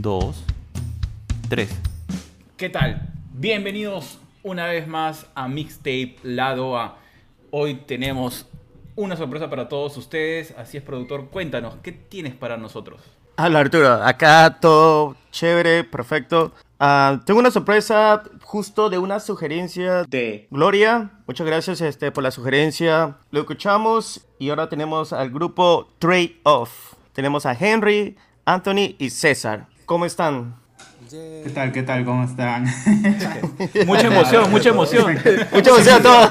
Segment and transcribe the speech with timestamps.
[0.00, 0.44] 2,
[1.50, 1.68] 3.
[2.56, 3.12] ¿Qué tal?
[3.34, 6.96] Bienvenidos una vez más a Mixtape Lado A.
[7.50, 8.46] Hoy tenemos
[8.96, 10.54] una sorpresa para todos ustedes.
[10.56, 13.02] Así es, productor, cuéntanos, ¿qué tienes para nosotros?
[13.36, 16.52] Hola Arturo, acá todo chévere, perfecto.
[16.78, 21.10] Ah, tengo una sorpresa justo de una sugerencia de Gloria.
[21.26, 23.18] Muchas gracias este, por la sugerencia.
[23.30, 26.94] Lo escuchamos y ahora tenemos al grupo Trade Off.
[27.12, 29.66] Tenemos a Henry, Anthony y César.
[29.90, 30.54] ¿Cómo están?
[31.10, 31.72] ¿Qué tal?
[31.72, 32.04] ¿Qué tal?
[32.04, 32.64] ¿Cómo están?
[33.86, 35.18] Mucha emoción, mucha emoción.
[35.52, 36.30] Mucha emoción, todo.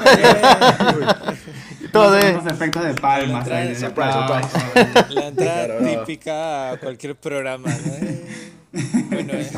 [1.92, 2.32] todo de...
[2.32, 3.46] Los efectos de palmas.
[3.46, 4.62] La ahí, de entrada, aplausos.
[5.10, 7.68] La entrada típica a cualquier programa.
[7.68, 7.92] ¿no?
[7.96, 8.24] Eh,
[9.10, 9.50] Bueno, eh,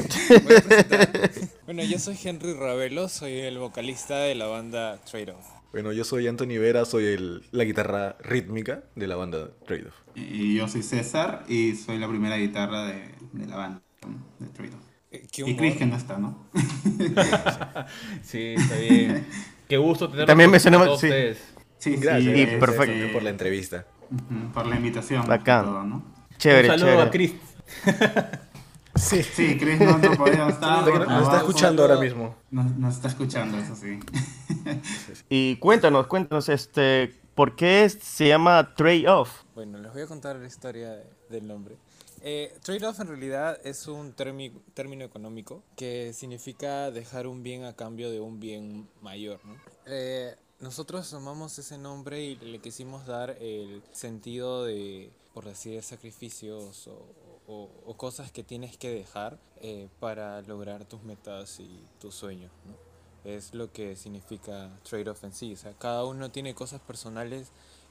[0.42, 1.30] voy a presentar.
[1.67, 5.47] bueno, yo soy Henry Ravelo, soy el vocalista de la banda Trade Off.
[5.70, 9.95] Bueno, yo soy Anthony Vera, soy el, la guitarra rítmica de la banda Trade Off.
[10.17, 13.83] Y yo soy César y soy la primera guitarra de, de la banda
[14.39, 14.83] de Trade Off.
[15.11, 15.56] Eh, qué Y humor.
[15.58, 16.47] Chris que no está, ¿no?
[18.22, 19.27] Sí, está bien.
[19.69, 21.06] Qué gusto tener También mencionamos- todos sí.
[21.06, 21.39] ustedes.
[21.78, 22.86] Sí, Gracias, Y este, perfecto.
[22.92, 23.86] también por la entrevista.
[24.11, 25.27] ujú, por la invitación.
[25.27, 25.64] Bacán.
[25.64, 26.03] todo, ¿no?
[26.39, 27.08] Chévere, Un saludo chévere.
[27.08, 27.33] a Chris.
[28.95, 30.86] Sí, Chris no, no podía estar.
[30.86, 32.36] Nos está escuchando ahora mismo.
[32.50, 33.98] Nos, nos está escuchando, eso sí.
[35.30, 39.45] Y cuéntanos, cuéntanos, este, ¿por qué se llama Trade Off?
[39.55, 41.77] Bueno, les voy a contar la historia de- del nombre.
[42.25, 48.11] Eh, Trade-off en realidad es un término económico que significa dejar un bien a cambio
[48.11, 49.41] de un bien mayor.
[49.45, 49.57] ¿no?
[49.87, 56.87] Eh, nosotros tomamos ese nombre y le quisimos dar el sentido de, por decir, sacrificios
[56.87, 57.05] o,
[57.49, 62.53] o- o cosas que tienes que dejar eh, para lograr tus metas y tus sueños.
[62.67, 62.77] ¿no?
[63.29, 65.53] Es lo que significa trade-off en sí.
[65.55, 67.49] O sea, cada uno tiene cosas personales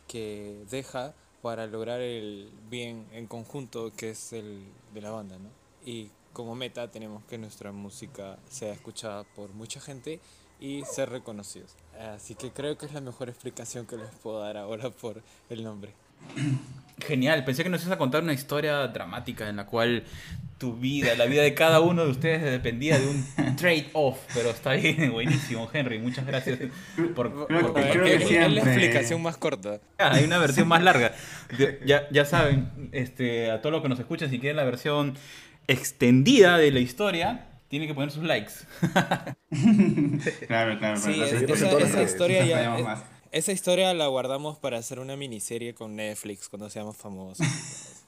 [0.08, 4.64] que deja para lograr el bien en conjunto que es el
[4.94, 5.50] de la banda, ¿no?
[5.86, 10.20] Y como meta tenemos que nuestra música sea escuchada por mucha gente
[10.60, 11.76] y ser reconocidos.
[12.00, 15.64] Así que creo que es la mejor explicación que les puedo dar ahora por el
[15.64, 15.94] nombre.
[17.00, 20.04] Genial, pensé que nos ibas a contar una historia dramática en la cual
[20.60, 24.74] tu vida, la vida de cada uno de ustedes dependía de un trade-off, pero está
[24.74, 26.60] bien, buenísimo, Henry, muchas gracias
[27.16, 28.02] por, Creo- por creo compartir.
[28.04, 29.80] que es, es la explicación más corta.
[29.98, 31.14] Ah, hay una versión más larga.
[31.86, 35.16] Ya, ya saben, este, a todos los que nos escuchan, si quieren la versión
[35.68, 38.54] extendida de la historia, tienen que poner sus likes.
[40.48, 40.98] Claro, claro.
[40.98, 43.04] Sí, esa, historia ya...
[43.32, 47.48] Esa historia la guardamos para hacer una miniserie con Netflix cuando seamos famosos.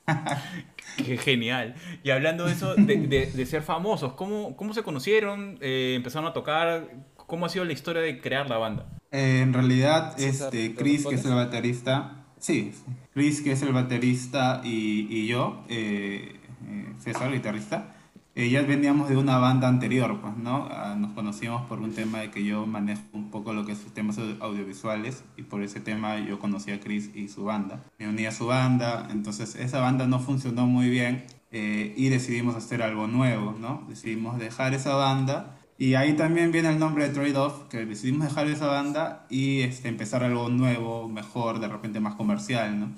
[0.97, 1.75] Qué genial.
[2.03, 5.57] Y hablando de eso, de, de- de ser famosos, ¿cómo, cómo se conocieron?
[5.61, 6.89] Eh, ¿Empezaron a tocar?
[7.15, 8.85] ¿Cómo ha sido la historia de crear la banda?
[9.11, 12.73] Eh, en realidad, César, este, ¿lo Chris, que es el baterista, sí.
[13.13, 16.35] Chris, que es el baterista, y, y yo, eh,
[16.67, 17.95] eh, César, guitarrista,
[18.35, 20.67] eh, ya veníamos de una banda anterior, pues, ¿no?
[20.71, 23.79] Ah, nos conocíamos por un tema de que yo manejo un poco lo que es
[23.93, 27.83] temas au- audiovisuales, y por ese tema yo conocí a Chris y su banda.
[27.99, 32.55] Me uní a su banda, entonces esa banda no funcionó muy bien, eh, y decidimos
[32.55, 33.83] hacer algo nuevo, ¿no?
[33.87, 38.27] Decidimos dejar esa banda y ahí también viene el nombre de Trade Off, que decidimos
[38.27, 42.89] dejar esa banda y este, empezar algo nuevo, mejor, de repente más comercial, ¿no?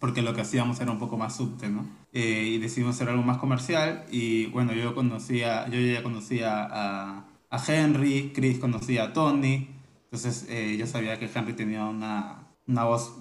[0.00, 1.84] Porque lo que hacíamos era un poco más subte, ¿no?
[2.12, 7.24] Eh, y decidimos hacer algo más comercial y bueno, yo conocía, yo ya conocía a,
[7.50, 9.68] a Henry, Chris conocía a Tony,
[10.04, 13.14] entonces eh, yo sabía que Henry tenía una, una voz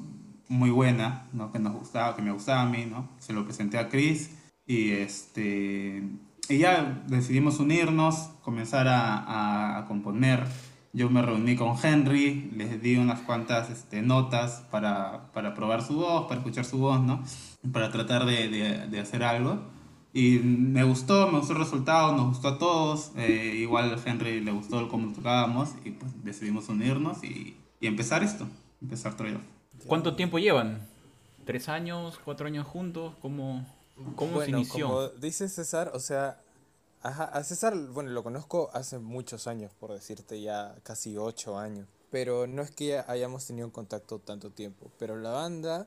[0.47, 1.51] muy buena, ¿no?
[1.51, 3.07] Que nos gustaba, que me gustaba a mí, ¿no?
[3.19, 4.31] Se lo presenté a Chris
[4.65, 6.01] y este
[6.49, 10.47] y ya decidimos unirnos, comenzar a, a- a componer.
[10.93, 15.97] Yo me reuní con Henry, les di unas cuantas este, notas para, para probar su
[15.97, 17.23] voz, para escuchar su voz, ¿no?
[17.73, 19.59] Para tratar de, de- de hacer algo.
[20.13, 23.11] Y me gustó, me gustó el resultado, nos gustó a todos.
[23.15, 28.23] Eh, igual a Henry le gustó cómo tocábamos y pues decidimos unirnos y, y empezar
[28.23, 28.47] esto,
[28.81, 29.41] empezar Trade Off.
[29.85, 30.87] ¿Cuánto tiempo llevan?
[31.45, 32.19] ¿Tres años?
[32.23, 33.13] ¿Cuatro años juntos?
[33.21, 33.65] ¿Cómo,
[34.15, 34.87] cómo se bueno, inició?
[34.87, 36.41] como dice César, o sea,
[37.01, 41.87] Ajá, a César, bueno, lo conozco hace muchos años, por decirte ya casi ocho años.
[42.11, 44.91] Pero no es que hayamos tenido contacto tanto tiempo.
[44.99, 45.85] Pero la banda,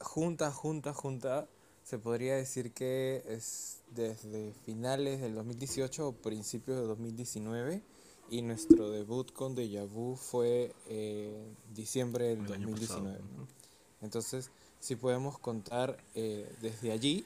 [0.00, 1.48] junta, junta, junta,
[1.82, 7.82] se podría decir que es desde finales del 2018 o principios de 2019.
[8.30, 11.34] Y nuestro debut con Deja Vu fue eh,
[11.74, 13.18] diciembre del 2019.
[14.02, 14.50] Entonces,
[14.80, 17.24] si podemos contar eh, desde allí,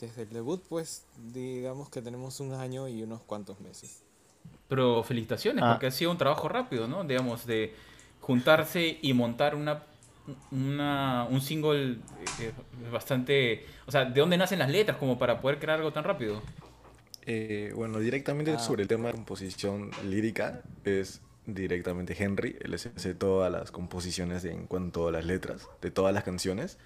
[0.00, 4.02] desde el debut, pues digamos que tenemos un año y unos cuantos meses.
[4.68, 5.72] Pero felicitaciones, ah.
[5.72, 7.04] porque ha sido un trabajo rápido, ¿no?
[7.04, 7.74] Digamos, de
[8.20, 9.84] juntarse y montar una,
[10.50, 11.98] una un single
[12.40, 12.52] eh,
[12.92, 13.66] bastante...
[13.86, 16.42] O sea, ¿de dónde nacen las letras como para poder crear algo tan rápido?
[17.26, 18.58] Eh, bueno, directamente ah.
[18.58, 22.56] sobre el tema de composición lírica es directamente Henry.
[22.60, 26.78] Él hace todas las composiciones en cuanto a las letras de todas las canciones.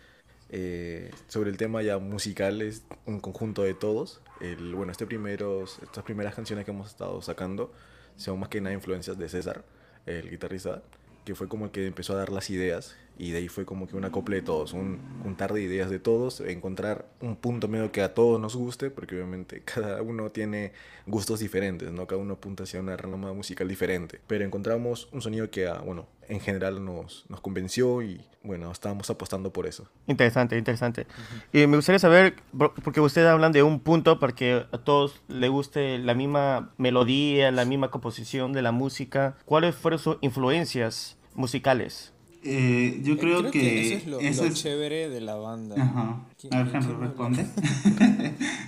[0.55, 4.21] Eh, sobre el tema ya musical es un conjunto de todos.
[4.41, 7.73] El, bueno, este primeros, estas primeras canciones que hemos estado sacando
[8.17, 9.65] son más que nada influencias de César,
[10.07, 10.83] el guitarrista,
[11.25, 13.87] que fue como el que empezó a dar las ideas y de ahí fue como
[13.87, 17.93] que un acople de todos, un juntar de ideas de todos, encontrar un punto medio
[17.93, 20.73] que a todos nos guste, porque obviamente cada uno tiene
[21.07, 22.07] gustos diferentes, ¿no?
[22.09, 26.09] Cada uno apunta hacia una rama musical diferente, pero encontramos un sonido que, ah, bueno,
[26.29, 29.89] en general nos, nos convenció y, bueno, estábamos apostando por eso.
[30.09, 31.07] Interesante, interesante.
[31.53, 35.51] Y me gustaría saber, porque ustedes hablan de un punto para que a todos les
[35.51, 42.12] guste la misma melodía, la misma composición de la música, ¿cuáles fueron sus influencias musicales?
[42.45, 45.77] Eh, yo creo, que, eso es lo, chévere de la banda.
[45.81, 46.27] Ajá.
[46.51, 47.47] A ver, responde.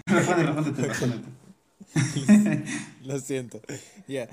[0.06, 1.24] responde, responde, responde.
[3.02, 3.60] lo siento.
[4.06, 4.28] Ya.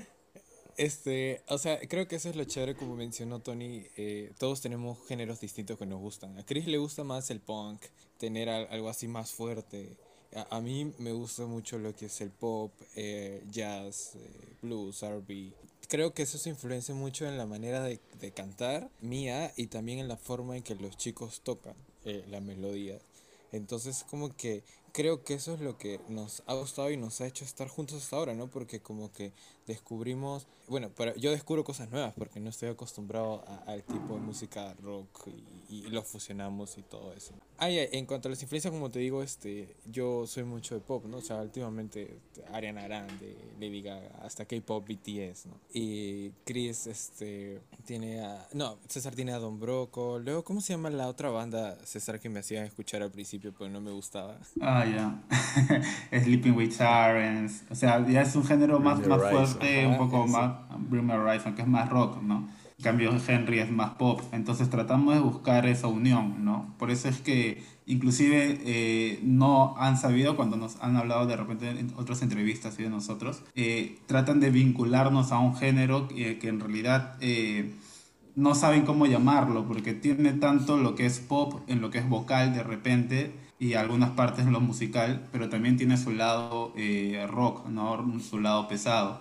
[0.76, 3.84] Este, o sea, creo que eso es lo chévere, como mencionó Tony.
[3.96, 6.38] Eh, todos tenemos géneros distintos que nos gustan.
[6.38, 7.82] A Chris le gusta más el punk,
[8.18, 9.96] tener algo así más fuerte.
[10.34, 14.12] A, mí me gusta mucho lo que es el pop, eh, jazz,
[14.62, 15.52] blues, RB
[15.92, 19.98] creo que eso se influencia mucho en la manera de, de cantar mía y también
[19.98, 21.74] en la forma en que los chicos tocan
[22.06, 22.98] eh, la melodía.
[23.52, 27.26] Entonces como que creo que eso es lo que nos ha gustado y nos ha
[27.26, 28.48] hecho estar juntos hasta ahora, ¿no?
[28.48, 29.32] Porque como que
[29.66, 34.74] descubrimos, bueno, pero yo descubro cosas nuevas porque no estoy acostumbrado al tipo de música
[34.82, 37.32] rock y, lo fusionamos y todo eso.
[37.58, 41.04] Ah, en cuanto a las influencias, como te digo, este, yo soy mucho de pop,
[41.06, 41.18] ¿no?
[41.18, 42.18] O sea, últimamente
[42.52, 45.54] Ariana Grande, Lady Gaga, hasta K-pop, BTS, ¿no?
[45.72, 50.90] Y Chris, este, tiene a, no, César tiene a Don Broco, luego, ¿cómo se llama
[50.90, 54.38] la otra banda, César, que me hacían escuchar al principio, pero no me gustaba?
[54.60, 55.22] Ah, ya,
[56.22, 60.56] Sleeping with Sirens, o sea, ya es un género más, más fuerte un poco más,
[60.90, 62.48] Bring Me Horizon, que es más rock, ¿no?
[62.82, 66.74] En cambio Henry es más pop, entonces tratamos de buscar esa unión, ¿no?
[66.80, 71.70] Por eso es que inclusive eh, no han sabido cuando nos han hablado de repente
[71.70, 76.58] en otras entrevistas de nosotros, eh, tratan de vincularnos a un género que, que en
[76.58, 77.72] realidad eh,
[78.34, 82.08] no saben cómo llamarlo, porque tiene tanto lo que es pop en lo que es
[82.08, 87.28] vocal de repente y algunas partes en lo musical, pero también tiene su lado eh,
[87.30, 88.18] rock, ¿no?
[88.18, 89.20] su lado pesado.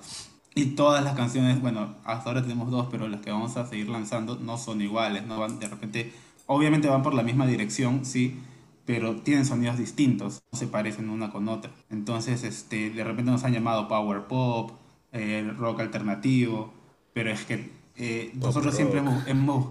[0.53, 3.89] Y todas las canciones, bueno, hasta ahora tenemos dos, pero las que vamos a seguir
[3.89, 6.13] lanzando no son iguales, no van de repente,
[6.45, 8.37] obviamente van por la misma dirección, sí,
[8.85, 11.71] pero tienen sonidos distintos, no se parecen una con otra.
[11.89, 14.71] Entonces, este, de repente nos han llamado power pop,
[15.13, 16.73] eh, rock alternativo,
[17.13, 19.67] pero es que eh, nosotros siempre hemos, hemos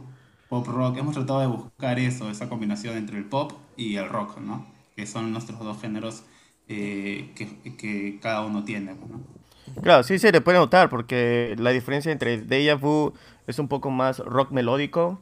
[0.50, 0.98] pop rock.
[0.98, 4.66] Hemos tratado de buscar eso, esa combinación entre el pop y el rock, ¿no?
[4.96, 6.24] Que son nuestros dos géneros
[6.68, 9.39] eh, que, que, cada uno tiene, ¿no?
[9.82, 13.14] Claro, sí se le puede notar porque la diferencia entre Deja Vu
[13.46, 15.20] es un poco más rock melódico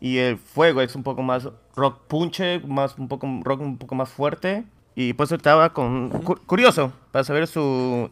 [0.00, 3.94] y el Fuego es un poco más rock punche, más un poco rock un poco
[3.94, 4.64] más fuerte
[4.94, 6.10] y por eso estaba con
[6.46, 8.08] curioso para saber sus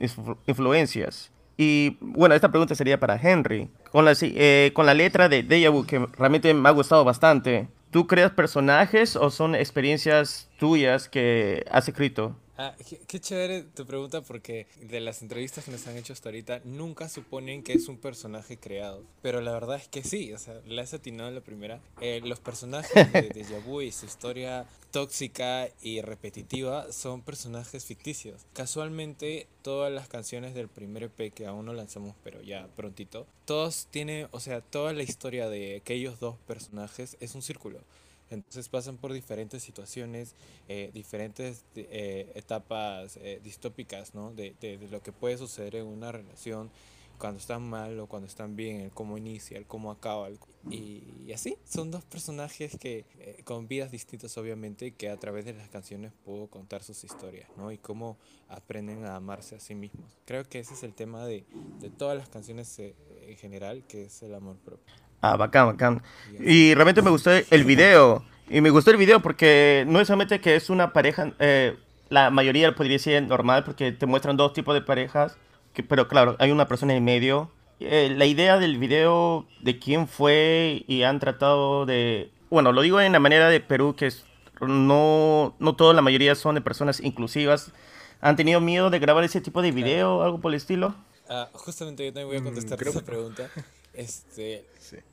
[0.46, 1.32] influencias.
[1.56, 3.70] Y bueno, esta pregunta sería para Henry.
[3.90, 7.68] Con la, eh, con la letra de Deja Vu, que realmente me ha gustado bastante,
[7.90, 12.36] ¿tú creas personajes o son experiencias tuyas que has escrito?
[12.58, 12.74] Ah,
[13.06, 17.08] qué, chévere tu pregunta porque de las entrevistas que nos han hecho hasta ahorita nunca
[17.08, 19.02] suponen que es un personaje creado.
[19.20, 21.80] Pero la verdad es que sí, o sea, la has atinado en la primera.
[22.00, 28.46] Eh, los personajes de Deja Vu y su historia tóxica y repetitiva son personajes ficticios.
[28.54, 33.86] Casualmente todas las canciones del primer EP que aún no lanzamos pero ya prontito, todos
[33.90, 37.80] tienen, o sea, toda la historia de aquellos dos personajes es un círculo.
[38.30, 40.34] Entonces pasan por diferentes situaciones,
[40.68, 44.32] eh, diferentes eh, etapas eh, distópicas, ¿no?
[44.32, 46.70] De, de, lo que puede suceder en una relación
[47.18, 50.28] cuando están mal o cuando están bien, el cómo inicia, el cómo acaba.
[50.70, 55.54] y, así, son dos personajes que eh, con vidas distintas obviamente, que a través de
[55.54, 57.72] las canciones puedo contar sus historias, ¿no?
[57.72, 58.16] Y cómo
[58.48, 60.18] aprenden a amarse a sí mismos.
[60.24, 61.44] Creo que ese es el tema de,
[61.80, 65.05] de todas las canciones eh, en general, que es el amor propio.
[65.20, 66.02] Ah, bacán, bacán.
[66.38, 68.24] Y realmente me gustó el video.
[68.48, 71.76] Y me gustó el video porque no es solamente que es una pareja, eh,
[72.10, 75.36] la mayoría podría ser normal porque te muestran dos tipos de parejas
[75.82, 77.50] pero claro, hay una persona en medio.
[77.80, 82.30] Eh, la idea del video de quién fue y han tratado de...
[82.50, 84.24] Bueno, lo digo en la manera de Perú, que es,
[84.60, 87.72] no, no toda la mayoría son de personas inclusivas.
[88.20, 90.94] ¿Han tenido miedo de grabar ese tipo de video o algo por el estilo?
[91.28, 93.50] Ah, justamente yo también voy a contestar mm, esa pregunta.
[93.96, 94.64] Este,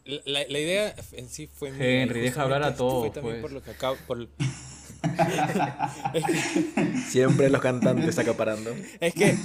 [0.05, 1.69] la, la, idea en sí fue...
[1.69, 3.13] Henry, deja hablar a todos.
[3.13, 3.41] también pues.
[3.41, 3.95] por lo que acabo...
[4.05, 4.27] Por,
[7.09, 8.75] Siempre los cantantes acaparando.
[8.99, 9.35] Es que,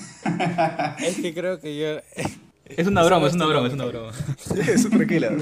[1.05, 2.01] es que creo que yo.
[2.65, 4.13] Es una broma, es una broma, es una broma.
[4.69, 5.37] Es tranquila.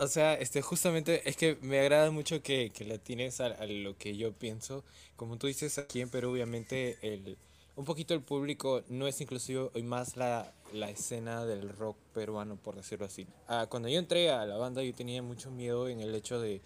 [0.00, 3.66] O sea, este, justamente es que me agrada mucho que, que la tienes a, a,
[3.66, 4.84] lo que yo pienso.
[5.16, 7.36] Como tú dices, aquí en Perú, obviamente, el,
[7.76, 12.56] un poquito el público no es inclusivo y más la, la escena del rock peruano,
[12.56, 13.26] por decirlo así.
[13.48, 16.60] Ah, cuando yo entré a la banda, yo tenía mucho miedo en el hecho de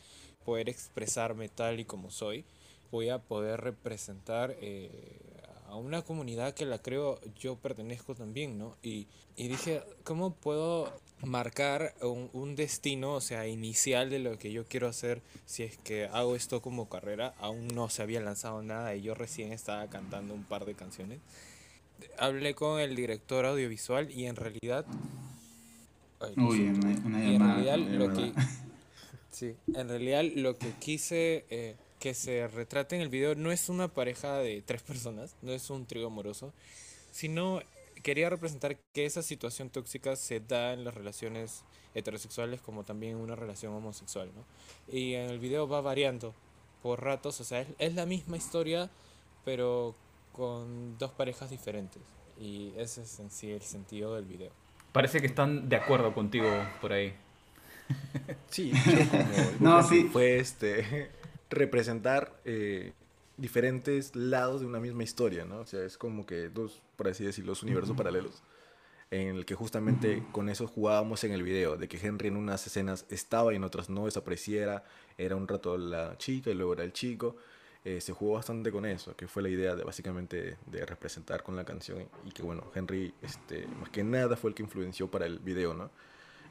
[0.44, 2.44] poder expresarme tal y como soy,
[2.90, 8.76] voy a poder representar eh, a una comunidad que la creo yo pertenezco también, ¿no?
[8.82, 10.92] Y, y dije, ¿cómo puedo
[11.22, 15.78] marcar un, un, destino, o sea, inicial de lo que yo quiero hacer si es
[15.78, 17.34] que hago esto como carrera?
[17.38, 21.20] Aún no se había lanzado nada y yo recién estaba cantando un par de canciones.
[22.18, 24.84] Hablé con el director audiovisual y en realidad...
[26.36, 26.68] Uy,
[27.04, 28.32] una, en realidad lo que
[29.36, 33.68] Sí, en realidad lo que quise eh, que se retrate en el video no es
[33.68, 36.54] una pareja de tres personas, no es un trío amoroso,
[37.12, 37.60] sino
[38.06, 43.18] quería representar que esa situación tóxica se da en las relaciones heterosexuales como también en
[43.20, 44.44] una relación homosexual, ¿no?
[44.86, 46.32] Y en el video va variando
[46.84, 48.88] por ratos, o sea, es, es la misma historia,
[49.44, 49.96] pero
[50.30, 52.00] con dos parejas diferentes.
[52.38, 54.52] Y ese es en sí el sentido del video.
[54.92, 56.48] Parece que están de acuerdo contigo
[56.80, 57.12] por ahí.
[58.50, 58.72] Sí,
[59.58, 59.82] no,
[60.12, 61.10] fue este,
[61.50, 62.92] representar eh,
[63.36, 65.60] diferentes lados de una misma historia, ¿no?
[65.60, 68.42] O sea, es como que dos, por así decirlo, universos paralelos
[69.10, 72.66] en el que justamente con eso jugábamos en el video, de que Henry en unas
[72.66, 74.84] escenas estaba y en otras no, desapareciera,
[75.16, 77.36] era un rato la chica y luego era el chico.
[77.84, 81.54] Eh, se jugó bastante con eso, que fue la idea de básicamente de representar con
[81.54, 85.26] la canción y que bueno, Henry este, más que nada fue el que influenció para
[85.26, 85.90] el video, ¿no?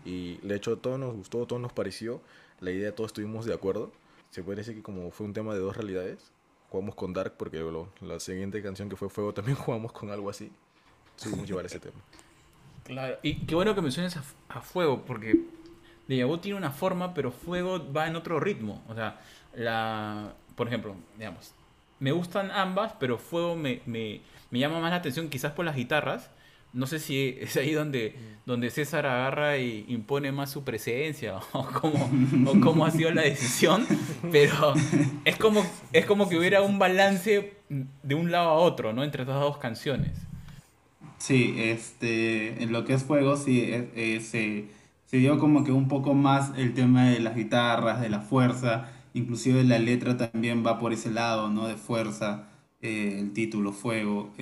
[0.05, 2.21] Y de hecho todo nos gustó, todo nos pareció,
[2.61, 3.91] la idea todos estuvimos de acuerdo.
[4.29, 6.31] Se puede decir que como fue un tema de dos realidades,
[6.75, 7.63] jugamos con Dark porque
[8.01, 10.51] la siguiente canción que fue Fuego también jugamos con algo así.
[11.15, 11.95] Subimos llevar ese tema.
[12.83, 15.39] Claro, y qué bueno que menciones a, a Fuego porque
[16.07, 18.83] Deja tiene una forma, pero Fuego va en otro ritmo.
[18.89, 19.21] O sea,
[19.55, 21.53] la, por ejemplo, digamos,
[21.99, 25.77] me gustan ambas, pero Fuego me, me, me llama más la atención quizás por las
[25.77, 26.29] guitarras
[26.75, 28.15] no sé si es ahí donde,
[28.45, 32.11] donde César agarra y impone más su presencia o cómo,
[32.47, 33.87] o cómo ha sido la decisión,
[34.31, 34.73] pero
[35.23, 39.03] es como, es como que hubiera un balance de un lado a otro, ¿no?
[39.03, 40.11] Entre estas dos canciones.
[41.17, 44.65] Sí, este, en lo que es juego, sí, eh, eh, se,
[45.05, 48.91] se dio como que un poco más el tema de las guitarras, de la fuerza,
[49.13, 51.67] inclusive la letra también va por ese lado, ¿no?
[51.67, 52.49] De fuerza,
[52.81, 54.33] eh, el título, fuego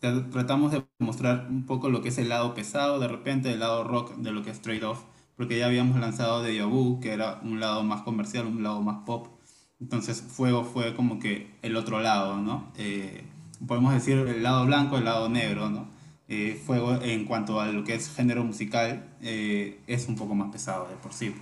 [0.00, 3.84] tratamos de mostrar un poco lo que es el lado pesado, de repente el lado
[3.84, 5.00] rock de lo que es Trade Off,
[5.36, 9.04] porque ya habíamos lanzado de Yabu, que era un lado más comercial, un lado más
[9.04, 9.28] pop.
[9.80, 12.72] Entonces Fuego fue como que el otro lado, ¿no?
[12.76, 13.24] Eh,
[13.66, 15.86] podemos decir el lado blanco, el lado negro, ¿no?
[16.28, 20.50] Eh, Fuego en cuanto a lo que es género musical eh, es un poco más
[20.52, 21.34] pesado de por sí.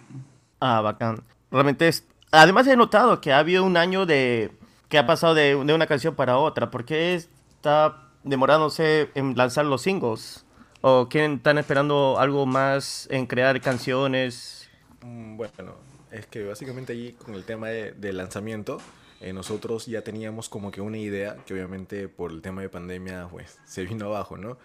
[0.60, 1.22] Ah, bacán.
[1.50, 2.06] Realmente es...
[2.30, 4.52] Además he notado que ha habido un año de...
[4.88, 9.82] que ha pasado de, de una canción para otra, porque está demorándose en lanzar los
[9.82, 10.44] singles?
[10.82, 14.68] ¿O quieren, están esperando algo más en crear canciones?
[15.02, 15.74] Mm, bueno,
[16.10, 18.78] es que básicamente allí con el tema de, lanzamiento,
[19.20, 23.28] eh, nosotros ya teníamos como que una idea que obviamente por el tema de pandemia
[23.30, 24.58] pues se vino abajo, ¿no?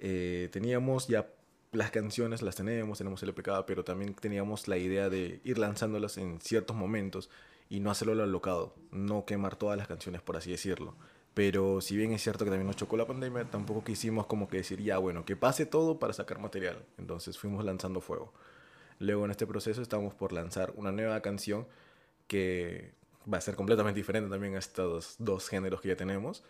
[0.00, 1.28] Eh, teníamos ya
[1.72, 6.18] las canciones, las tenemos, tenemos el EPK, pero también teníamos la idea de ir lanzándolas
[6.18, 7.30] en ciertos momentos
[7.68, 10.94] y no hacerlo al alocado, no quemar todas las canciones, por así decirlo.
[11.34, 14.58] Pero si bien es cierto que también nos chocó la pandemia, tampoco quisimos como que
[14.58, 16.84] decir, ya bueno, que pase todo para sacar material.
[16.98, 18.32] Entonces fuimos lanzando fuego.
[18.98, 21.66] Luego en este proceso estamos por lanzar una nueva canción
[22.26, 22.94] que
[23.32, 26.44] va a ser completamente diferente también a estos dos géneros que ya tenemos.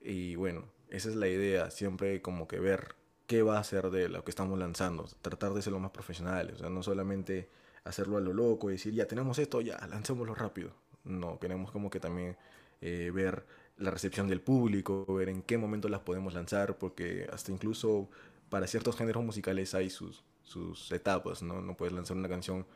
[0.00, 2.94] Y bueno, esa es la idea, siempre como que ver
[3.26, 6.56] qué va a ser de lo que estamos lanzando, tratar de ser lo más profesionales,
[6.56, 7.48] o sea, no solamente
[7.84, 10.72] hacerlo a lo loco y decir, ya tenemos esto, ya, lancémoslo rápido.
[11.04, 12.36] No, queremos como que también
[12.80, 13.44] eh, ver
[13.78, 18.08] la recepción del público, ver en qué momento las podemos lanzar, porque hasta incluso
[18.48, 21.60] para ciertos géneros musicales hay sus, sus etapas, ¿no?
[21.60, 22.66] No puedes lanzar una canción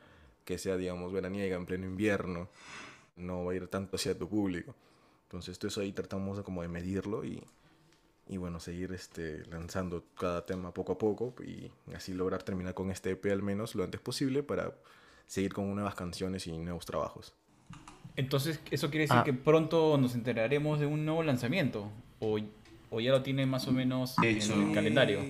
[0.45, 2.49] que sea, digamos, veraniega en pleno invierno,
[3.17, 4.75] no va a ir tanto hacia tu público.
[5.25, 7.43] Entonces, todo eso ahí tratamos de, como de medirlo y,
[8.29, 12.91] y bueno, seguir este, lanzando cada tema poco a poco y así lograr terminar con
[12.91, 14.75] este EP al menos lo antes posible para
[15.27, 17.35] seguir con nuevas canciones y nuevos trabajos.
[18.17, 19.25] Entonces, ¿eso quiere decir ah.
[19.25, 21.91] que pronto nos enteraremos de un nuevo lanzamiento?
[22.21, 22.39] ¿O,
[22.91, 25.21] o ya lo tiene más o menos en el calendario?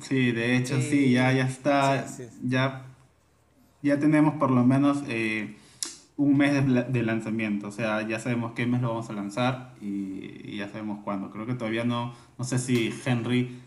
[0.00, 2.06] Sí, de hecho sí, ya, ya está,
[2.42, 2.86] ya,
[3.82, 5.56] ya tenemos por lo menos eh,
[6.16, 6.52] un mes
[6.92, 11.00] de, lanzamiento, o sea, ya sabemos qué mes lo vamos a lanzar y, ya sabemos
[11.04, 11.30] cuándo.
[11.30, 13.58] Creo que todavía no, no sé si Henry,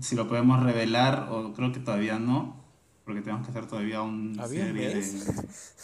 [0.00, 2.56] si lo podemos revelar o creo que todavía no,
[3.10, 5.04] porque tenemos que hacer todavía un serie de...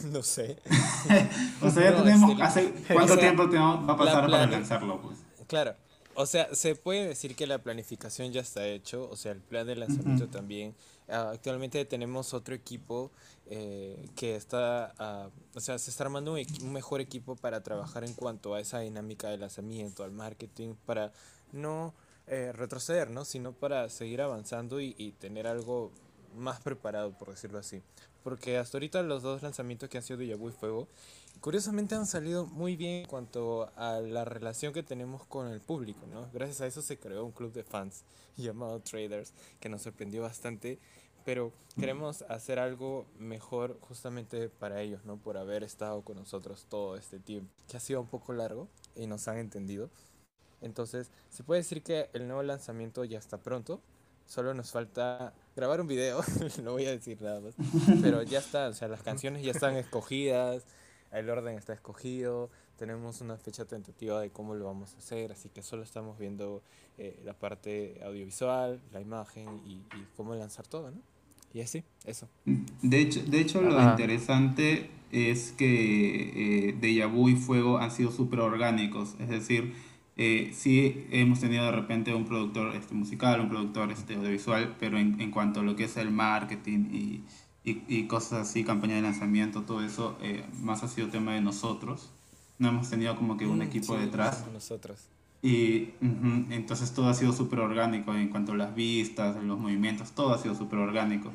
[0.12, 0.58] no sé.
[1.60, 5.02] o sea, ya tenemos, hace, ¿cuánto tiempo va a pasar para lanzarlo?
[5.02, 5.18] Pues?
[5.48, 5.74] Claro,
[6.14, 9.66] o sea, se puede decir que la planificación ya está hecho, o sea, el plan
[9.66, 10.76] de lanzamiento también.
[11.08, 13.10] Ah, actualmente tenemos otro equipo
[13.46, 18.14] eh, que está, uh, o sea, se está armando un, mejor equipo para trabajar en
[18.14, 21.10] cuanto a esa dinámica de lanzamiento, al marketing, para
[21.50, 21.92] no
[22.28, 23.24] eh, retroceder, ¿no?
[23.24, 25.90] Sino para seguir avanzando y, y tener algo
[26.36, 27.82] más preparado, por decirlo así.
[28.22, 30.88] Porque hasta ahorita los dos lanzamientos que han sido Yabu y Fuego
[31.40, 36.06] curiosamente han salido muy bien en cuanto a la relación que tenemos con el público,
[36.06, 36.28] ¿no?
[36.32, 38.04] Gracias a eso se creó un club de fans
[38.36, 40.78] llamado Traders que nos sorprendió bastante,
[41.24, 45.16] pero queremos hacer algo mejor justamente para ellos, ¿no?
[45.16, 49.06] Por haber estado con nosotros todo este tiempo, que ha sido un poco largo y
[49.06, 49.90] nos han entendido.
[50.60, 53.80] Entonces, se puede decir que el nuevo lanzamiento ya está pronto,
[54.26, 56.20] solo nos falta grabar un video,
[56.62, 57.54] no voy a decir nada más,
[58.02, 60.64] pero ya está, o sea, las canciones ya están escogidas,
[61.10, 65.48] el orden está escogido, tenemos una fecha tentativa de cómo lo vamos a hacer, así
[65.48, 66.62] que solo estamos viendo
[66.98, 69.80] eh, la parte audiovisual, la imagen y,
[70.14, 70.98] cómo lanzar todo, ¿no?
[71.54, 72.28] Y así, eso.
[72.82, 78.10] De hecho, de hecho lo interesante es que eh, Deja Vu y Fuego han sido
[78.10, 79.72] súper orgánicos, es decir,
[80.16, 84.98] eh, sí hemos tenido de repente un productor este, musical, un productor este, audiovisual, pero
[84.98, 87.20] en, en cuanto a lo que es el marketing y
[87.66, 91.40] y, y, cosas así, campaña de lanzamiento, todo eso, eh, más ha sido tema de
[91.40, 92.10] nosotros.
[92.60, 94.46] No hemos tenido como que un mm, equipo detrás.
[94.52, 95.08] Nosotros.
[95.42, 100.32] Y entonces todo ha sido súper orgánico en cuanto a las vistas, los movimientos, todo
[100.32, 101.32] ha sido súper orgánico.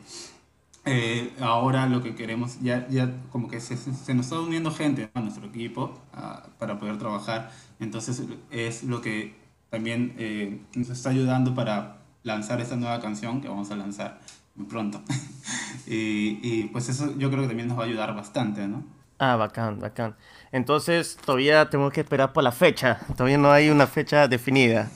[0.83, 5.11] Eh, ahora lo que queremos, ya, ya como que se, se nos está uniendo gente
[5.13, 7.51] a nuestro equipo ah, para poder trabajar.
[7.79, 9.35] Entonces es lo que
[9.69, 14.19] también eh, nos está ayudando para lanzar esta nueva canción que vamos a lanzar
[14.55, 15.01] muy pronto.
[15.87, 18.83] y, y, pues eso yo creo que también nos va a ayudar bastante, ¿no?
[19.19, 20.15] Ah, bacán, bacán.
[20.51, 22.99] Entonces todavía tengo que esperar por la fecha.
[23.15, 24.89] Todavía no hay una fecha definida.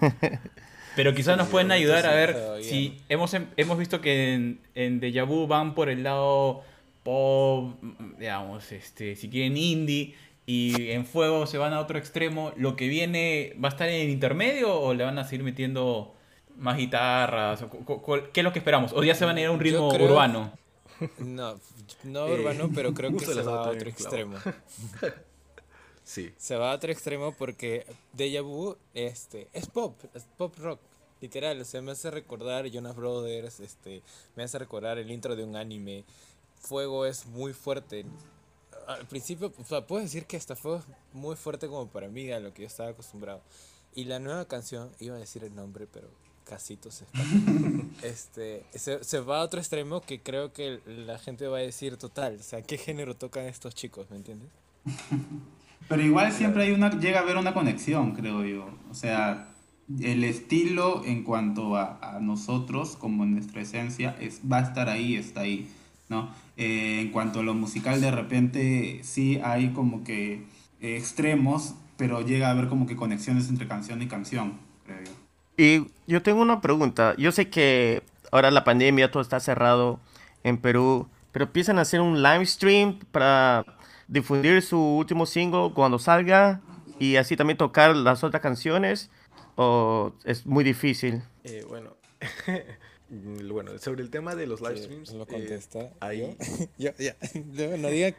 [0.96, 5.00] Pero quizás nos pueden ayudar a ver si hemos, em, hemos visto que en, en
[5.00, 6.62] Deja Vu van por el lado
[7.02, 7.74] pop,
[8.18, 10.14] digamos, este, si quieren indie,
[10.46, 12.52] y en Fuego se van a otro extremo.
[12.56, 16.14] ¿Lo que viene va a estar en el intermedio o le van a seguir metiendo
[16.56, 17.64] más guitarras?
[18.32, 18.92] ¿Qué es lo que esperamos?
[18.92, 20.52] ¿O ya se van a ir a un ritmo urbano?
[21.18, 21.58] No,
[22.04, 24.36] no urbano, pero creo que se va a otro extremo.
[26.04, 26.32] Sí.
[26.36, 30.80] Se va a otro extremo porque Deja Vu este, es pop, es pop rock.
[31.20, 34.02] Literal, o sea, me hace recordar Jonas Brothers, este,
[34.36, 36.04] me hace recordar el intro de un anime.
[36.60, 38.04] Fuego es muy fuerte.
[38.86, 40.80] Al principio, o sea, puedo decir que hasta fue
[41.12, 43.40] muy fuerte como para mí, a lo que yo estaba acostumbrado.
[43.94, 46.08] Y la nueva canción, iba a decir el nombre, pero
[46.44, 47.02] casitos
[48.02, 51.96] este se, se, va a otro extremo que creo que la gente va a decir
[51.96, 54.10] total, o sea, ¿qué género tocan estos chicos?
[54.10, 54.50] ¿Me entiendes?
[55.88, 58.68] Pero igual siempre hay una, llega a haber una conexión, creo yo.
[58.90, 59.48] O sea,
[60.00, 65.16] el estilo en cuanto a, a nosotros, como nuestra esencia, es, va a estar ahí,
[65.16, 65.68] está ahí,
[66.08, 66.30] ¿no?
[66.56, 70.44] Eh, en cuanto a lo musical, de repente sí hay como que
[70.80, 74.54] extremos, pero llega a haber como que conexiones entre canción y canción,
[74.86, 75.12] creo yo.
[75.56, 77.14] Y yo tengo una pregunta.
[77.16, 80.00] Yo sé que ahora la pandemia, todo está cerrado
[80.42, 83.64] en Perú, pero piensan hacer un live stream para
[84.08, 86.60] difundir su último single cuando salga
[86.98, 89.10] y así también tocar las otras canciones
[89.56, 91.22] o es muy difícil.
[91.44, 91.96] Eh, bueno,
[93.48, 95.80] bueno, sobre el tema de los live streams, lo contesta.
[95.80, 96.36] Eh, ahí,
[96.78, 97.16] ya, ya,
[97.78, 98.14] no diga.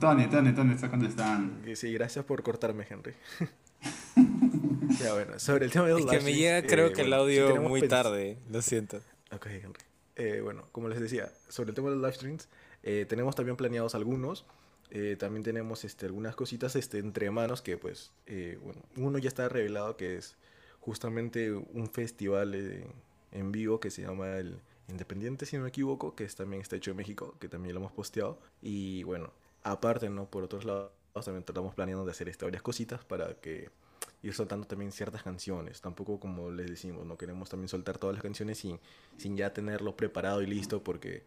[0.00, 1.74] Tony, Tony, Tony está contestando.
[1.76, 3.14] Sí, gracias por cortarme, Henry.
[5.00, 6.92] Ya, bueno, sobre el tema de los Es que me live llega streams, creo eh,
[6.92, 9.00] que el bueno, sí audio tenemos muy pens- tarde, lo siento.
[9.32, 9.80] Ok, Henry.
[10.16, 12.48] Eh, bueno, como les decía, sobre el tema de los live streams,
[12.82, 14.44] eh, tenemos también planeados algunos.
[14.94, 19.28] Eh, también tenemos este, algunas cositas este, entre manos que, pues, eh, bueno, uno ya
[19.28, 20.36] está revelado que es
[20.80, 22.86] justamente un festival eh,
[23.30, 26.76] en vivo que se llama el Independiente, si no me equivoco, que es, también está
[26.76, 28.38] hecho en México, que también lo hemos posteado.
[28.60, 30.26] Y bueno, aparte, ¿no?
[30.26, 33.70] Por otros lados, también estamos planeando de hacer este, varias cositas para que
[34.22, 35.80] ir soltando también ciertas canciones.
[35.80, 38.78] Tampoco como les decimos, no queremos también soltar todas las canciones sin,
[39.16, 41.22] sin ya tenerlo preparado y listo porque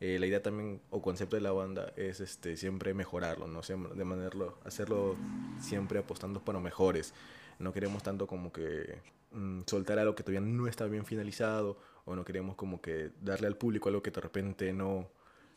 [0.00, 3.62] eh, la idea también o concepto de la banda es este siempre mejorarlo, ¿no?
[3.62, 4.30] Siempre de manera,
[4.64, 5.16] hacerlo
[5.60, 7.12] siempre apostando para mejores.
[7.58, 8.98] No queremos tanto como que
[9.32, 13.46] mm, soltar algo que todavía no está bien finalizado o no queremos como que darle
[13.46, 15.06] al público algo que de repente no,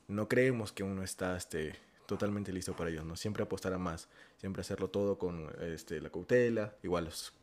[0.09, 1.75] no creemos que uno está este,
[2.05, 3.15] totalmente listo para ellos, ¿no?
[3.15, 7.33] Siempre apostar a más, siempre hacerlo todo con este, la cautela, igual las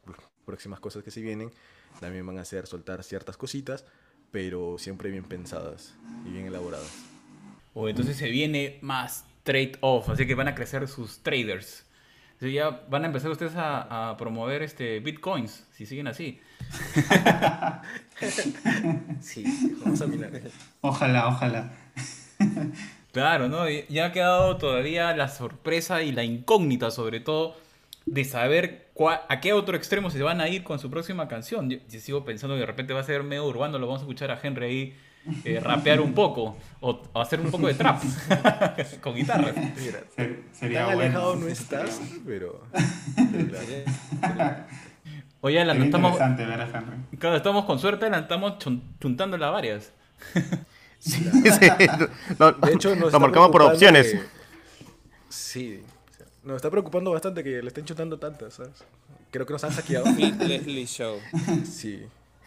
[0.44, 1.50] próximas cosas que se vienen
[1.98, 3.84] también van a ser soltar ciertas cositas,
[4.30, 5.94] pero siempre bien pensadas
[6.26, 7.04] y bien elaboradas.
[7.74, 11.84] O entonces se viene más trade off, así que van a crecer sus traders.
[12.40, 16.40] Ya van a empezar ustedes a, a promover este bitcoins, si siguen así.
[19.20, 19.44] Sí,
[19.82, 20.30] vamos a mirar.
[20.82, 21.72] Ojalá, ojalá.
[23.12, 23.68] Claro, ¿no?
[23.68, 27.56] Ya ha quedado todavía la sorpresa y la incógnita, sobre todo,
[28.06, 28.90] de saber
[29.28, 31.70] a qué otro extremo se van a ir con su próxima canción.
[31.70, 34.04] Yo, yo sigo pensando que de repente va a ser medio urbano, lo vamos a
[34.04, 34.94] escuchar a Henry ahí
[35.44, 38.02] eh, rapear un poco, o, o hacer un poco de trap
[39.00, 39.52] con guitarra.
[39.54, 41.46] Mira, Se- sería tan alejado bueno.
[41.46, 42.62] no estás, pero...
[45.42, 47.16] Oye, Alan, Sería estamos, interesante ver a Henry.
[47.18, 49.92] claro, estamos con suerte, chun- chuntándola a varias.
[50.98, 51.14] Sí,
[51.58, 51.68] sí.
[52.38, 54.12] Lo, De hecho, nos lo marcamos por opciones.
[54.12, 54.20] que-
[55.30, 55.82] Sí.
[56.42, 58.72] Nos está preocupando bastante que le estén chutando tantas, ¿sabes?
[59.30, 59.72] Creo que nos han.
[59.72, 61.18] Fit Leslie Show.
[61.64, 62.02] Sí.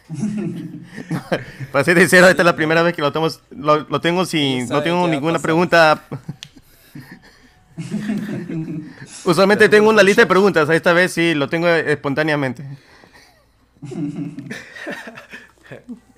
[1.72, 4.66] Para ser sincero, esta es la primera vez que lo tengo, lo, lo tengo sin,
[4.66, 6.04] ¿Quién no tengo ninguna pregunta.
[9.24, 12.64] Usualmente tengo una lista de preguntas, esta vez sí, lo tengo espontáneamente.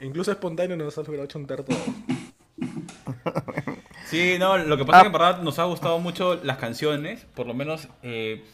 [0.01, 1.79] Incluso espontáneo nos ha logrado chuntar todo.
[4.07, 5.01] Sí, no, lo que pasa Ah.
[5.01, 8.45] es que en verdad nos ha gustado mucho las canciones, por lo menos eh,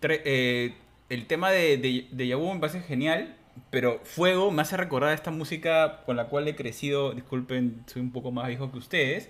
[0.00, 0.74] tre- eh,
[1.08, 3.36] el tema de, de, de Yabu me parece genial,
[3.70, 8.12] pero Fuego me hace recordar esta música con la cual he crecido, disculpen, soy un
[8.12, 9.28] poco más viejo que ustedes,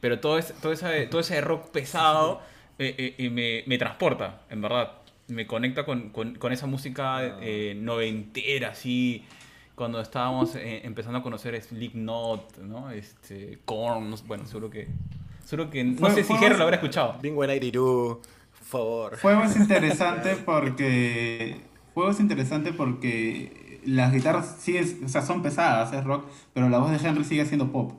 [0.00, 2.40] pero todo, ese, todo, ese, todo ese rock pesado
[2.78, 4.92] eh, me, me transporta, en verdad,
[5.28, 9.24] me conecta con, con, con esa música eh, noventera, así
[9.76, 12.90] cuando estábamos eh, empezando a conocer Slipknot, ¿no?
[12.90, 14.88] Este, Korn, bueno, seguro que...
[15.70, 15.84] Que...
[15.84, 17.16] No Fue- sé si fue Jerry más- lo habrá escuchado.
[17.20, 19.16] Bing 182, por favor.
[19.16, 21.60] Fuego es interesante porque.
[21.94, 26.68] Fuego es interesante porque las guitarras sí es- o sea, son pesadas, es rock, pero
[26.68, 27.92] la voz de Henry sigue siendo pop.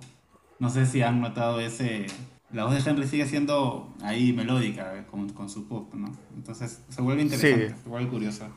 [0.60, 2.06] No sé si han notado ese.
[2.54, 6.12] La voz de Henry sigue siendo ahí melódica eh, con, con su pop, ¿no?
[6.36, 7.76] Entonces se vuelve interesante, Sí.
[7.84, 8.50] se vuelve curiosa.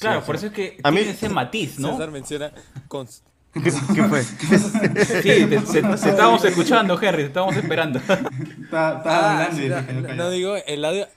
[0.00, 0.46] Claro, Sí, por sí.
[0.46, 1.92] eso es que A mí- ese matiz, ¿no?
[1.92, 2.52] César menciona
[2.88, 3.06] con...
[3.52, 4.22] ¿Qué, qué fue?
[4.22, 5.78] Sí, te, te
[6.10, 7.98] estábamos escuchando, Henry, te estábamos esperando.
[7.98, 9.68] Estaba, Ah, hablando y sí,
[10.02, 11.08] dije, no, digo, el audio,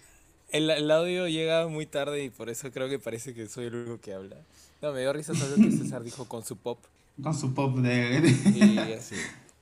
[0.49, 3.75] el, el audio llega muy tarde y por eso creo que parece que soy el
[3.75, 4.37] único que habla.
[4.81, 6.79] No, me dio risa solo que César dijo con su pop.
[7.21, 8.33] Con su pop de.
[8.55, 9.15] Y así.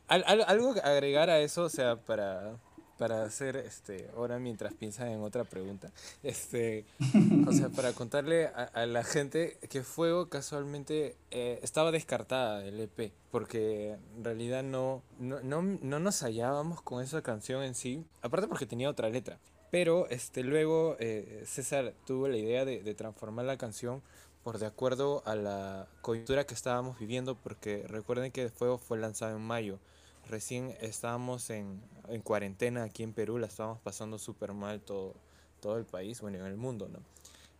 [0.07, 2.53] Al- al- algo que agregar a eso, o sea, para,
[2.99, 5.89] para hacer, este, ahora mientras piensan en otra pregunta,
[6.21, 6.85] este,
[7.47, 12.77] o sea, para contarle a, a la gente que Fuego casualmente eh, estaba descartada del
[12.81, 18.03] EP, porque en realidad no, no, no, no nos hallábamos con esa canción en sí,
[18.21, 19.39] aparte porque tenía otra letra.
[19.71, 24.01] Pero este, luego eh, César tuvo la idea de, de transformar la canción
[24.43, 29.37] por de acuerdo a la coyuntura que estábamos viviendo, porque recuerden que Fuego fue lanzado
[29.37, 29.79] en mayo.
[30.29, 35.15] Recién estábamos en, en cuarentena aquí en Perú, la estábamos pasando súper mal todo,
[35.59, 36.99] todo el país, bueno, en el mundo, ¿no?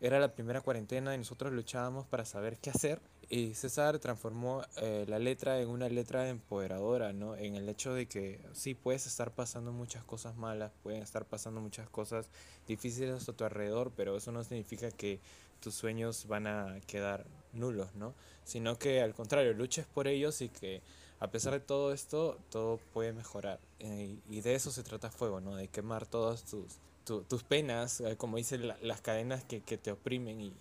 [0.02, 3.02] Era la primera cuarentena y nosotros luchábamos para saber qué hacer.
[3.28, 7.36] Y César transformó eh, la letra en una letra empoderadora, ¿no?
[7.36, 11.60] En el hecho de que sí, puedes estar pasando muchas cosas malas, pueden estar pasando
[11.60, 12.30] muchas cosas
[12.68, 15.20] difíciles a tu alrededor, pero eso no significa que
[15.60, 18.16] tus sueños van a quedar nulos, ¿no?
[18.46, 20.82] Sino que al contrario, luches por ellos y que
[21.20, 23.60] a pesar de todo esto, todo puede mejorar.
[23.80, 25.56] Eh, y de eso se trata Fuego, ¿no?
[25.56, 29.78] De quemar todas tus, tu- tus penas, eh, como dicen la- las cadenas que, que
[29.78, 30.54] te oprimen y,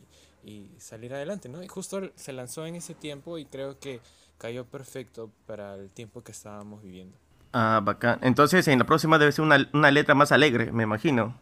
[0.44, 1.62] y salir adelante, ¿no?
[1.62, 4.00] Y justo se lanzó en ese tiempo y creo que
[4.38, 7.16] cayó perfecto para el tiempo que estábamos viviendo.
[7.52, 8.18] Ah, bacán.
[8.22, 11.34] Entonces, en la próxima debe ser una, una letra más alegre, me imagino.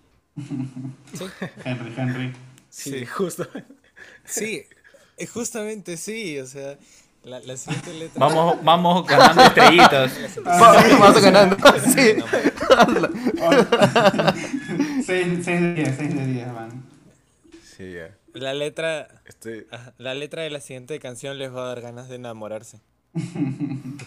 [1.15, 1.25] Sí,
[1.65, 2.33] Henry, Henry.
[2.69, 3.47] Sí, justo.
[4.25, 4.63] sí.
[5.17, 6.79] Eh, justamente sí, o sea,
[7.27, 8.19] la, la siguiente letra.
[8.27, 10.13] Vamos, vamos ganando estrellitas.
[10.45, 11.57] vamos ganando.
[11.85, 12.15] Sí.
[15.07, 16.85] 6 de 10, 6 de 10, man.
[17.77, 18.11] Sí, ya.
[18.35, 22.09] La letra, Este, ajá, la letra de la siguiente canción les va a dar ganas
[22.09, 22.81] de enamorarse.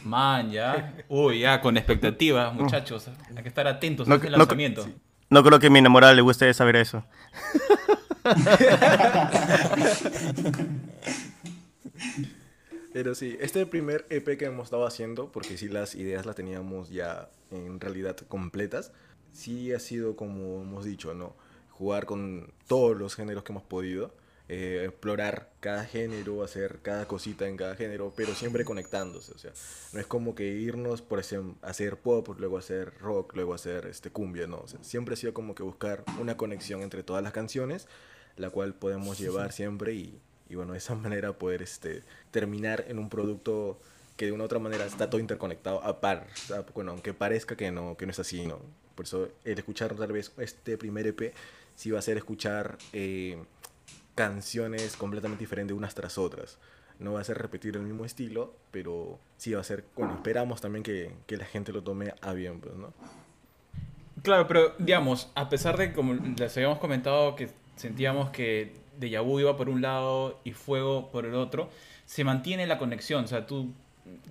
[0.03, 0.93] Man, ya.
[1.08, 3.10] Uy, ya, con expectativas, muchachos.
[3.36, 4.88] Hay que estar atentos No, a este no- lanzamiento.
[5.32, 7.03] No creo que a mi enamorada le guste saber eso.
[12.91, 16.89] Pero sí, este primer EP que hemos estado haciendo, porque sí las ideas las teníamos
[16.89, 18.91] ya en realidad completas,
[19.32, 21.36] sí ha sido como hemos dicho, ¿no?
[21.69, 24.13] Jugar con todos los géneros que hemos podido,
[24.52, 29.54] eh, explorar cada género, hacer cada cosita en cada género, pero siempre conectándose, o sea,
[29.93, 34.47] no es como que irnos por hacer pop, luego hacer rock, luego hacer este cumbia,
[34.47, 37.88] no, o sea, siempre ha sido como que buscar una conexión entre todas las canciones,
[38.38, 40.19] la cual podemos llevar siempre y,
[40.50, 43.80] y bueno, de esa manera poder este, terminar en un producto
[44.18, 46.28] que de una u otra manera está todo interconectado a par,
[46.74, 48.60] bueno, aunque parezca que no, que no es así, ¿no?
[48.96, 51.34] Por eso el escuchar tal vez este primer EP
[51.76, 53.38] sí va a ser escuchar eh,
[54.16, 56.58] canciones completamente diferentes unas tras otras.
[57.00, 60.60] No va a ser repetir el mismo estilo, pero sí va a ser, bueno, esperamos
[60.60, 62.94] también que, que la gente lo tome a bien, pues, ¿no?
[64.22, 69.22] Claro, pero digamos, a pesar de que como les habíamos comentado que sentíamos que Deja
[69.22, 71.70] Vu iba por un lado y Fuego por el otro,
[72.06, 73.24] se mantiene la conexión.
[73.24, 73.74] O sea, tú,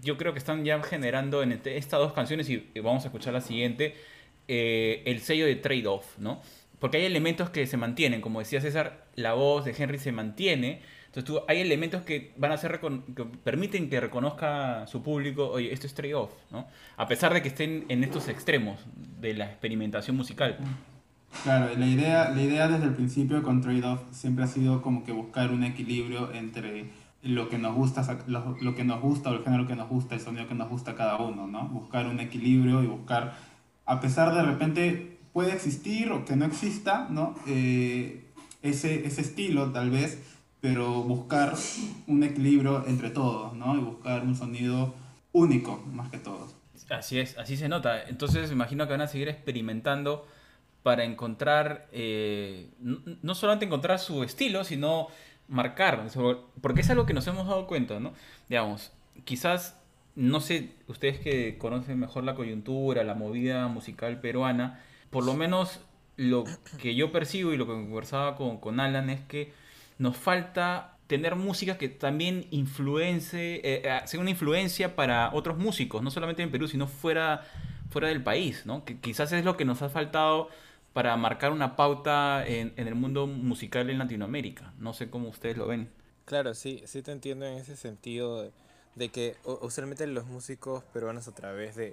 [0.03, 3.33] yo creo que están ya generando en este- estas dos canciones y vamos a escuchar
[3.33, 3.95] la siguiente,
[4.47, 6.41] eh, el sello de trade-off, ¿no?
[6.79, 10.81] Porque hay elementos que se mantienen, como decía César, la voz de Henry se mantiene.
[11.07, 15.73] Entonces tú, hay elementos que van a ser que permiten que reconozca su público, oye,
[15.73, 16.69] esto es trade-off, ¿no?
[16.97, 18.79] A pesar de que estén en estos extremos
[19.21, 20.59] de la experimentación musical.
[21.43, 25.12] Claro, la idea, la idea desde el principio con Trade-off siempre ha sido como que
[25.12, 26.91] buscar un equilibrio entre
[27.23, 30.14] lo que nos gusta, lo, lo que nos gusta o el género que nos gusta,
[30.14, 31.69] el sonido que nos gusta a cada uno, ¿no?
[31.69, 33.37] Buscar un equilibrio y buscar,
[33.87, 37.35] a pesar de repente puede existir o que no exista, ¿no?
[37.47, 38.25] Eh,
[38.62, 40.21] ese, ese estilo tal vez,
[40.61, 41.55] pero buscar
[42.07, 43.77] un equilibrio entre todos, ¿no?
[43.77, 44.95] Y buscar un sonido
[45.33, 46.49] único más que todo.
[46.91, 48.03] Así es, así se nota.
[48.09, 50.27] Entonces me imagino que van a seguir experimentando
[50.83, 55.09] para encontrar, eh, no, solamente encontrar su estilo, sino
[55.49, 56.07] marcar,
[56.61, 58.12] porque es algo que nos hemos dado cuenta, ¿no?
[58.49, 58.93] Digamos,
[59.25, 59.81] quizás,
[60.14, 65.81] no sé, ustedes que conocen mejor la coyuntura, la movida musical peruana, por lo menos
[66.17, 66.45] lo
[66.81, 69.53] que yo percibo y lo que conversaba con, con Alan es que
[69.99, 76.03] nos falta tener música que también influencie, eh, eh, sea una influencia para otros músicos,
[76.03, 77.45] no solamente en Perú, sino fuera,
[77.91, 78.85] fuera del país, ¿no?
[78.85, 80.51] Que quizás es lo que nos ha faltado
[80.99, 84.73] para marcar una pauta en, en el mundo musical en Latinoamérica.
[84.81, 85.89] No sé cómo ustedes lo ven.
[86.25, 88.51] Claro, sí, sí te entiendo en ese sentido de,
[88.97, 91.91] de que usualmente los músicos peruanos a través de,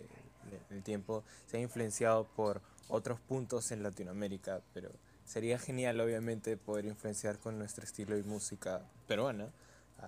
[0.50, 4.90] de- del tiempo se han influenciado por otros puntos en Latinoamérica, pero
[5.24, 9.50] sería genial obviamente poder influenciar con nuestro estilo y música peruana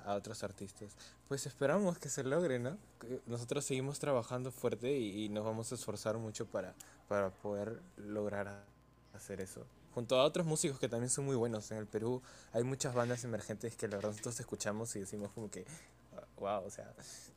[0.06, 0.96] a, otros artistas.
[1.28, 2.78] Pues esperamos que se logre, ¿no?
[3.28, 6.74] Nosotros seguimos trabajando fuerte y, y nos vamos a esforzar mucho para,
[7.08, 8.66] para poder lograr
[9.18, 9.66] hacer eso.
[9.94, 11.72] Junto a otros músicos que también son muy buenos.
[11.72, 12.22] En el Perú
[12.54, 15.66] hay muchas bandas emergentes que la verdad nosotros escuchamos y decimos como que,
[16.40, 16.94] wow, o sea,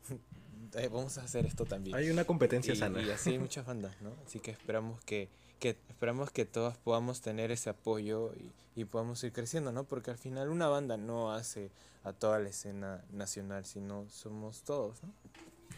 [0.75, 1.97] eh, vamos a hacer esto también.
[1.97, 3.03] Hay una competencia y, sana.
[3.03, 4.12] y así hay muchas bandas, ¿no?
[4.27, 9.23] Así que esperamos que, que esperamos que todas podamos tener ese apoyo y, y podamos
[9.25, 9.85] ir creciendo, ¿no?
[9.85, 11.71] Porque al final una banda no hace
[12.05, 15.12] a toda la escena nacional, sino somos todos, ¿no?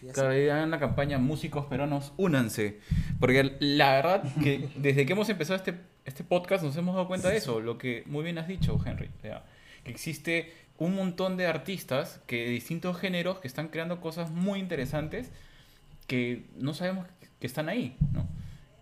[0.02, 0.08] Y.
[0.12, 2.80] Claro, ahí hagan la campaña Músicos Peruanos, únanse.
[3.20, 7.28] Porque la verdad que desde que hemos empezado este, este podcast nos hemos dado cuenta
[7.30, 9.08] de eso, lo que muy bien has dicho, Henry.
[9.84, 14.58] que existe un montón de artistas que de distintos géneros que están creando cosas muy
[14.58, 15.30] interesantes
[16.06, 17.06] que no sabemos
[17.40, 18.26] que están ahí, ¿no?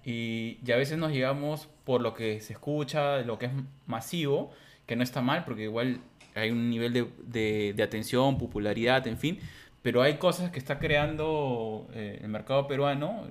[0.05, 3.53] Y, y a veces nos llegamos por lo que se escucha, lo que es
[3.87, 4.51] masivo,
[4.87, 6.01] que no está mal, porque igual
[6.35, 9.39] hay un nivel de, de- de atención, popularidad, en fin,
[9.83, 13.25] pero hay cosas que está creando eh, el mercado peruano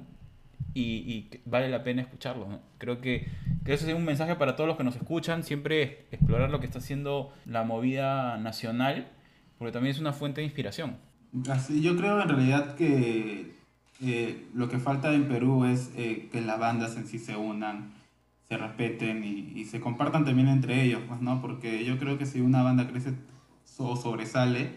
[0.73, 2.47] y, y vale la pena escucharlo.
[2.47, 2.59] ¿no?
[2.77, 3.27] Creo que,
[3.65, 6.65] que eso es un mensaje para todos los que nos escuchan, siempre explorar lo que
[6.65, 9.07] está haciendo la movida nacional,
[9.57, 10.97] porque también es una fuente de inspiración.
[11.49, 13.53] Así, yo creo en realidad que
[14.01, 17.93] eh, lo que falta en Perú es eh, que las bandas en sí se unan,
[18.47, 21.39] se respeten y, y se compartan también entre ellos, pues, ¿no?
[21.41, 23.13] Porque yo creo que si una banda crece
[23.77, 24.71] o sobresale,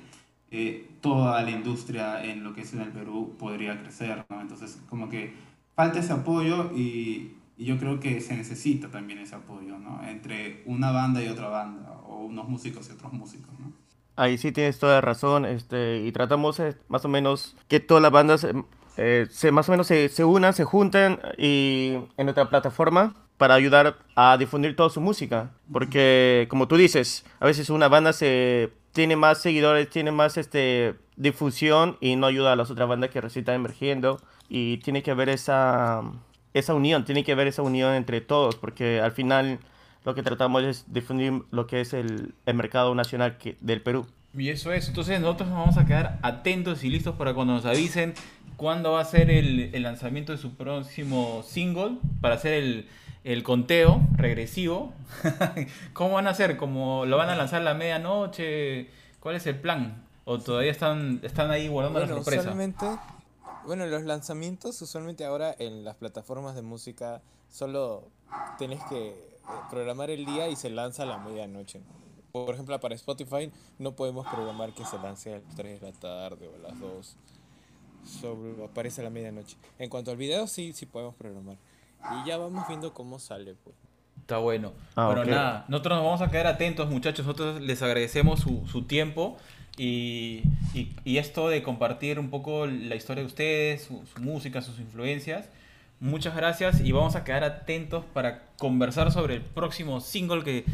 [0.52, 4.40] eh, toda la industria en lo que es en el Perú podría crecer, ¿no?
[4.40, 5.34] Entonces, como que
[5.74, 10.06] falta ese apoyo y, y yo creo que se necesita también ese apoyo, ¿no?
[10.06, 13.72] Entre una banda y otra banda, o unos músicos y otros músicos, ¿no?
[14.16, 15.44] ahí sí tienes toda razón.
[15.44, 18.46] Este, y tratamos eh, más o menos que todas las bandas
[18.96, 23.54] eh, se, más o menos se, se, unan, se junten y en nuestra plataforma para
[23.54, 25.50] ayudar a difundir toda su música.
[25.72, 30.94] Porque, como tú dices, a veces una banda se tiene más seguidores, tiene más este,
[31.16, 34.20] difusión y no ayuda a las otras bandas que recién están emergiendo.
[34.48, 36.02] Y tiene que haber esa,
[36.52, 39.58] esa unión, tiene que haber esa unión entre todos, porque al final
[40.04, 44.06] lo que tratamos es difundir lo que es el, el mercado nacional que, del Perú.
[44.36, 47.66] Y eso es, entonces nosotros nos vamos a quedar atentos y listos para cuando nos
[47.66, 48.14] avisen
[48.56, 52.88] cuándo va a ser el, el lanzamiento de su próximo single, para hacer el,
[53.24, 54.92] el conteo regresivo.
[55.92, 56.56] ¿Cómo van a hacer?
[56.56, 58.88] ¿Cómo lo van a lanzar a la medianoche?
[59.20, 60.04] ¿Cuál es el plan?
[60.24, 62.42] ¿O todavía están, están ahí guardando la sorpresa?
[62.42, 62.86] Usualmente,
[63.66, 68.08] bueno, los lanzamientos usualmente ahora en las plataformas de música solo
[68.58, 69.14] tenés que eh,
[69.70, 71.80] programar el día y se lanza a la medianoche.
[72.32, 75.98] Por ejemplo, para Spotify no podemos programar que se lance a las 3 de la
[75.98, 77.16] tarde o a las 2.
[78.04, 79.56] Sobre, aparece a la medianoche.
[79.78, 81.56] En cuanto al video, sí, sí podemos programar.
[82.10, 83.76] Y ya vamos viendo cómo sale, pues.
[84.20, 84.72] Está bueno.
[84.94, 87.26] Ah, bueno, nada, nosotros nos vamos a quedar atentos, muchachos.
[87.26, 89.36] Nosotros les agradecemos su, su tiempo
[89.76, 90.42] y,
[90.74, 94.78] y, y, esto de compartir un poco la historia de ustedes, su, su, música, sus
[94.78, 95.48] influencias.
[95.98, 100.64] Muchas gracias y vamos a quedar atentos para conversar sobre el próximo single que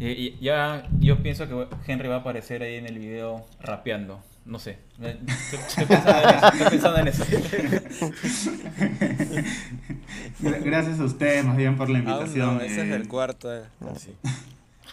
[0.00, 4.20] eh, ya yo pienso que Henry va a aparecer ahí en el video rapeando.
[4.46, 4.78] No sé.
[5.02, 5.86] Estoy
[6.70, 7.24] pensando en eso.
[10.40, 12.60] Gracias a ustedes más bien por la invitación.
[12.60, 13.52] ese es el cuarto.
[13.52, 13.64] Eh.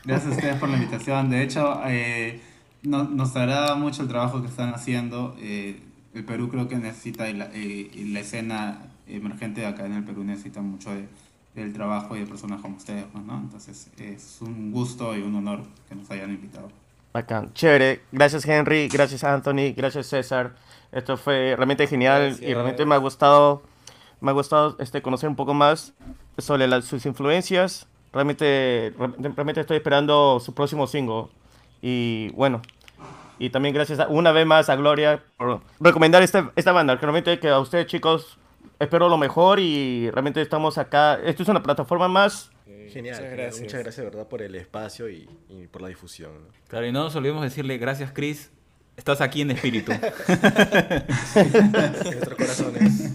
[0.06, 1.30] Gracias a ustedes por la invitación.
[1.30, 2.42] De hecho, eh,
[2.82, 5.36] no, nos agrada mucho el trabajo que están haciendo.
[5.39, 5.80] Eh,
[6.16, 10.04] el Perú creo que necesita, y la, y la, escena emergente de acá en el
[10.04, 11.08] Perú necesita mucho de,
[11.54, 13.38] del trabajo y de personas como ustedes, ¿no?
[13.38, 16.70] Entonces es un gusto y un honor que nos hayan invitado.
[17.13, 18.02] Bacán, chévere.
[18.12, 20.56] Gracias Henry, gracias Anthony, gracias César.
[20.91, 22.49] Esto fue realmente genial gracias.
[22.49, 23.62] y realmente me ha gustado,
[24.19, 25.93] me ha gustado este, conocer un poco más
[26.39, 27.86] sobre sus influencias.
[28.12, 31.28] Realmente, realmente estoy esperando su próximo single.
[31.84, 32.62] Y bueno,
[33.38, 36.95] y también gracias a, una vez más a Gloria por recomendar esta, esta banda.
[36.95, 38.39] Realmente que a ustedes chicos
[38.80, 41.15] espero lo mejor y realmente estamos acá.
[41.23, 43.62] Esto es una plataforma más Genial, muchas gracias.
[43.62, 44.28] muchas gracias, ¿verdad?
[44.28, 46.47] Por el espacio y, y por la difusión.
[46.67, 48.52] Claro, y no nos olvidemos decirle gracias, Chris.
[48.95, 49.91] Estás aquí en espíritu.
[51.36, 53.12] en nuestros corazones.